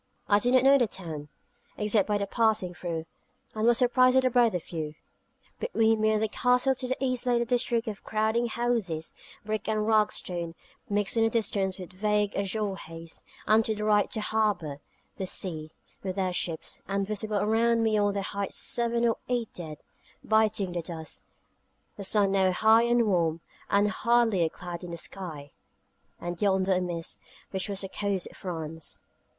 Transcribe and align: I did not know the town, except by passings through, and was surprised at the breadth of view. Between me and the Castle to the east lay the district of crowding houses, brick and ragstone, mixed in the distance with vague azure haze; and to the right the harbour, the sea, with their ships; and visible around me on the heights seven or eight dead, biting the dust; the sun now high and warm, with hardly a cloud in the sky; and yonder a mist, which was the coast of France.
I 0.27 0.39
did 0.39 0.55
not 0.55 0.63
know 0.63 0.79
the 0.79 0.87
town, 0.87 1.29
except 1.77 2.07
by 2.07 2.17
passings 2.17 2.75
through, 2.75 3.05
and 3.53 3.67
was 3.67 3.77
surprised 3.77 4.17
at 4.17 4.23
the 4.23 4.31
breadth 4.31 4.55
of 4.55 4.63
view. 4.65 4.95
Between 5.59 6.01
me 6.01 6.09
and 6.09 6.23
the 6.23 6.27
Castle 6.27 6.73
to 6.73 6.87
the 6.87 6.97
east 6.99 7.27
lay 7.27 7.37
the 7.37 7.45
district 7.45 7.87
of 7.87 8.03
crowding 8.03 8.47
houses, 8.47 9.13
brick 9.45 9.69
and 9.69 9.85
ragstone, 9.85 10.55
mixed 10.89 11.17
in 11.17 11.23
the 11.23 11.29
distance 11.29 11.77
with 11.77 11.93
vague 11.93 12.35
azure 12.35 12.73
haze; 12.77 13.21
and 13.45 13.63
to 13.63 13.75
the 13.75 13.83
right 13.83 14.09
the 14.09 14.21
harbour, 14.21 14.79
the 15.17 15.27
sea, 15.27 15.69
with 16.01 16.15
their 16.15 16.33
ships; 16.33 16.81
and 16.87 17.05
visible 17.05 17.37
around 17.37 17.83
me 17.83 17.95
on 17.95 18.13
the 18.13 18.23
heights 18.23 18.57
seven 18.57 19.05
or 19.07 19.17
eight 19.29 19.53
dead, 19.53 19.83
biting 20.23 20.71
the 20.71 20.81
dust; 20.81 21.23
the 21.95 22.03
sun 22.03 22.31
now 22.31 22.51
high 22.51 22.81
and 22.81 23.05
warm, 23.05 23.39
with 23.71 23.85
hardly 23.91 24.41
a 24.43 24.49
cloud 24.49 24.83
in 24.83 24.89
the 24.89 24.97
sky; 24.97 25.51
and 26.19 26.41
yonder 26.41 26.71
a 26.73 26.81
mist, 26.81 27.19
which 27.51 27.69
was 27.69 27.81
the 27.81 27.87
coast 27.89 28.27
of 28.31 28.35
France. 28.35 29.03